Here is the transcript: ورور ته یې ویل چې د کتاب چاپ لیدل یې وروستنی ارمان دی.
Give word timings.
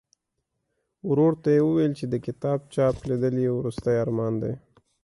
ورور 1.09 1.33
ته 1.43 1.49
یې 1.55 1.61
ویل 1.63 1.93
چې 1.99 2.05
د 2.09 2.15
کتاب 2.25 2.59
چاپ 2.73 2.95
لیدل 3.09 3.35
یې 3.45 3.49
وروستنی 3.57 3.95
ارمان 4.03 4.33
دی. 4.41 4.53